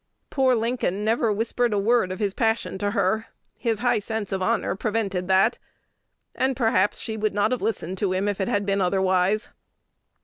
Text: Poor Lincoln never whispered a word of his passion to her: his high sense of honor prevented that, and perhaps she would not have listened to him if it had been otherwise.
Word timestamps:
Poor 0.31 0.55
Lincoln 0.55 1.05
never 1.05 1.31
whispered 1.31 1.73
a 1.73 1.77
word 1.77 2.11
of 2.11 2.17
his 2.17 2.33
passion 2.33 2.79
to 2.79 2.89
her: 2.89 3.27
his 3.55 3.77
high 3.85 3.99
sense 3.99 4.31
of 4.31 4.41
honor 4.41 4.75
prevented 4.75 5.27
that, 5.27 5.59
and 6.33 6.55
perhaps 6.55 6.97
she 6.99 7.15
would 7.17 7.35
not 7.35 7.51
have 7.51 7.61
listened 7.61 7.99
to 7.99 8.11
him 8.11 8.27
if 8.27 8.41
it 8.41 8.47
had 8.49 8.65
been 8.65 8.81
otherwise. 8.81 9.49